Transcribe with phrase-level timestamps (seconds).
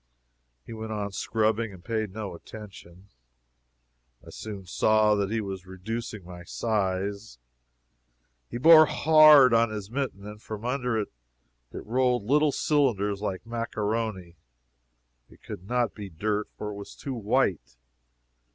[0.65, 3.09] He went on scrubbing, and paid no attention.
[4.25, 7.37] I soon saw that he was reducing my size.
[8.49, 11.09] He bore hard on his mitten, and from under it
[11.71, 14.37] rolled little cylinders, like maccaroni.
[15.29, 17.77] It could not be dirt, for it was too white.